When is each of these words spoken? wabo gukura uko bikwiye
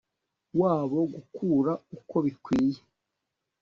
wabo 0.59 0.99
gukura 1.13 1.71
uko 1.95 2.15
bikwiye 2.25 2.79